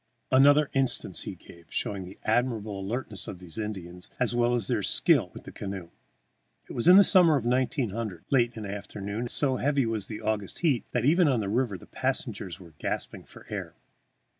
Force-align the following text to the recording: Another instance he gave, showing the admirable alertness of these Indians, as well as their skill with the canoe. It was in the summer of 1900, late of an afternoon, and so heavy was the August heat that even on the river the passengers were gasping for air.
Another 0.31 0.71
instance 0.73 1.21
he 1.21 1.35
gave, 1.35 1.67
showing 1.69 2.05
the 2.05 2.17
admirable 2.23 2.79
alertness 2.79 3.27
of 3.27 3.37
these 3.37 3.59
Indians, 3.59 4.09
as 4.19 4.33
well 4.33 4.55
as 4.55 4.65
their 4.67 4.81
skill 4.81 5.29
with 5.31 5.43
the 5.43 5.51
canoe. 5.51 5.91
It 6.67 6.73
was 6.73 6.87
in 6.87 6.95
the 6.95 7.03
summer 7.03 7.35
of 7.35 7.45
1900, 7.45 8.25
late 8.31 8.49
of 8.49 8.57
an 8.57 8.65
afternoon, 8.65 9.19
and 9.19 9.29
so 9.29 9.57
heavy 9.57 9.85
was 9.85 10.07
the 10.07 10.21
August 10.21 10.61
heat 10.61 10.85
that 10.91 11.05
even 11.05 11.27
on 11.27 11.39
the 11.39 11.49
river 11.49 11.77
the 11.77 11.85
passengers 11.85 12.59
were 12.59 12.73
gasping 12.79 13.25
for 13.25 13.45
air. 13.49 13.75